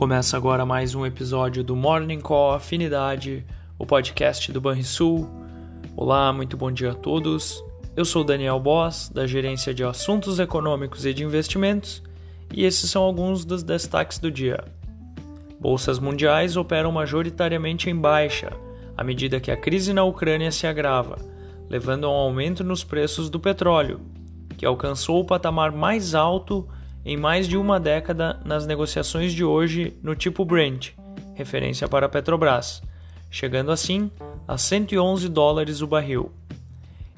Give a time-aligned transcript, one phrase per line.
[0.00, 3.44] Começa agora mais um episódio do Morning Call Afinidade,
[3.78, 5.28] o podcast do Banrisul.
[5.94, 7.62] Olá, muito bom dia a todos.
[7.94, 12.02] Eu sou Daniel Boss, da Gerência de Assuntos Econômicos e de Investimentos,
[12.50, 14.64] e esses são alguns dos destaques do dia.
[15.60, 18.54] Bolsas mundiais operam majoritariamente em baixa,
[18.96, 21.18] à medida que a crise na Ucrânia se agrava,
[21.68, 24.00] levando a um aumento nos preços do petróleo,
[24.56, 26.66] que alcançou o patamar mais alto
[27.04, 30.90] em mais de uma década nas negociações de hoje no tipo Brent,
[31.34, 32.82] referência para a Petrobras,
[33.30, 34.10] chegando assim
[34.46, 36.32] a 111 dólares o barril.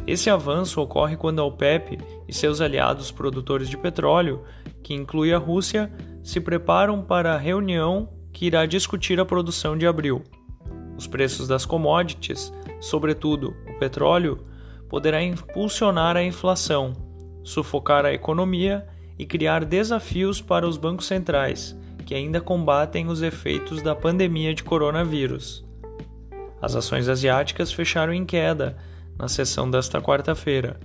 [0.06, 4.42] Esse avanço ocorre quando a OPEP e seus aliados produtores de petróleo,
[4.82, 9.86] que inclui a Rússia, se preparam para a reunião que irá discutir a produção de
[9.86, 10.22] abril.
[10.96, 14.44] Os preços das commodities, sobretudo o petróleo,
[14.88, 16.92] poderá impulsionar a inflação,
[17.44, 18.86] sufocar a economia
[19.22, 24.64] e criar desafios para os bancos centrais, que ainda combatem os efeitos da pandemia de
[24.64, 25.64] coronavírus.
[26.60, 28.76] As ações asiáticas fecharam em queda
[29.16, 30.80] na sessão desta quarta-feira,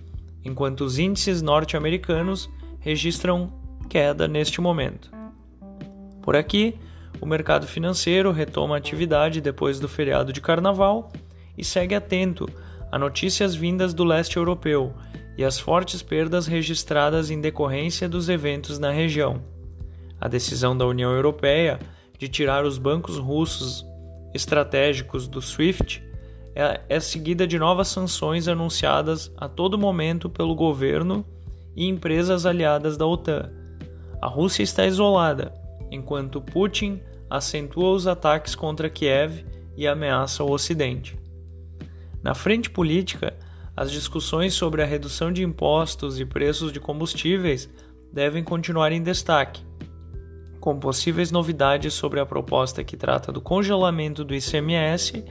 [0.46, 2.48] enquanto os índices norte-americanos
[2.80, 3.52] registram
[3.90, 5.10] queda neste momento.
[6.22, 6.76] Por aqui,
[7.20, 11.12] o mercado financeiro retoma atividade depois do feriado de carnaval
[11.58, 12.48] e segue atento
[12.92, 14.94] a notícias vindas do leste europeu
[15.38, 19.42] e as fortes perdas registradas em decorrência dos eventos na região.
[20.20, 21.80] A decisão da União Europeia
[22.18, 23.86] de tirar os bancos russos
[24.34, 26.04] estratégicos do SWIFT
[26.56, 31.24] é, é seguida de novas sanções anunciadas a todo momento pelo governo
[31.76, 33.52] e empresas aliadas da OTAN.
[34.20, 35.54] A Rússia está isolada,
[35.92, 37.00] enquanto Putin
[37.30, 41.16] acentua os ataques contra Kiev e ameaça o Ocidente.
[42.24, 43.36] Na frente política,
[43.76, 47.70] as discussões sobre a redução de impostos e preços de combustíveis
[48.12, 49.62] devem continuar em destaque,
[50.60, 55.24] com possíveis novidades sobre a proposta que trata do congelamento do ICMS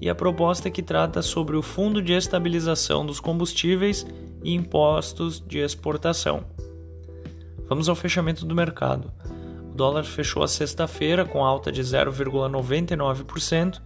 [0.00, 4.06] e a proposta que trata sobre o Fundo de Estabilização dos Combustíveis
[4.44, 6.44] e Impostos de Exportação.
[7.68, 9.12] Vamos ao fechamento do mercado.
[9.70, 13.80] O dólar fechou a sexta-feira com alta de 0,99%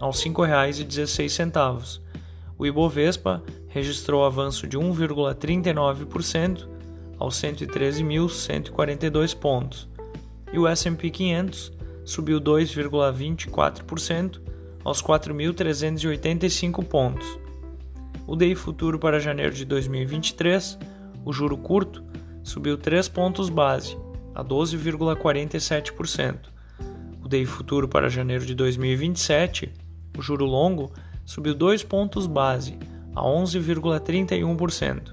[0.00, 2.00] aos R$ 5,16
[2.56, 6.66] o Ibovespa registrou avanço de 1,39%
[7.18, 9.86] aos 113.142 pontos,
[10.52, 11.72] e o S&P 500
[12.04, 14.40] subiu 2,24%
[14.84, 17.26] aos 4.385 pontos.
[18.26, 20.78] O DI futuro para janeiro de 2023,
[21.24, 22.04] o juro curto,
[22.42, 23.96] subiu 3 pontos base,
[24.34, 26.52] a 12,47%.
[27.22, 29.72] O DI futuro para janeiro de 2027,
[30.16, 30.92] o juro longo,
[31.24, 32.78] subiu 2 pontos base,
[33.14, 35.12] a 11,31%.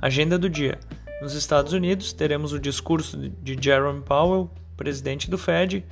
[0.00, 0.78] Agenda do dia.
[1.22, 5.84] Nos Estados Unidos, teremos o discurso de Jerome Powell, presidente do Fed,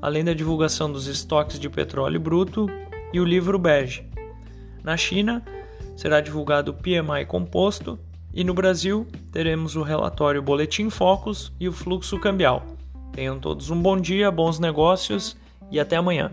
[0.00, 2.66] além da divulgação dos estoques de petróleo bruto
[3.12, 4.08] e o livro bege.
[4.82, 5.42] Na China,
[5.96, 7.98] será divulgado o PMI composto
[8.32, 12.64] e no Brasil, teremos o relatório Boletim Focus e o fluxo cambial.
[13.12, 15.36] Tenham todos um bom dia, bons negócios
[15.70, 16.32] e até amanhã.